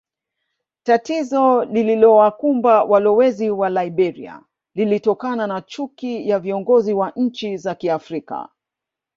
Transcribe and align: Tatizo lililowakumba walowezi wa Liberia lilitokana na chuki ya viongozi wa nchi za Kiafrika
Tatizo 0.83 1.65
lililowakumba 1.65 2.83
walowezi 2.83 3.49
wa 3.49 3.69
Liberia 3.69 4.41
lilitokana 4.75 5.47
na 5.47 5.61
chuki 5.61 6.29
ya 6.29 6.39
viongozi 6.39 6.93
wa 6.93 7.11
nchi 7.15 7.57
za 7.57 7.75
Kiafrika 7.75 8.49